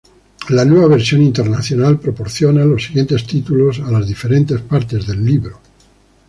La 0.49 0.65
Nueva 0.65 0.87
Versión 0.87 1.21
Internacional 1.21 1.99
proporciona 1.99 2.65
los 2.65 2.85
siguientes 2.85 3.23
títulos 3.27 3.79
a 3.85 3.91
las 3.91 4.07
diferentes 4.07 4.59
partes 4.59 5.05
del 5.05 5.23
libro. 5.23 5.59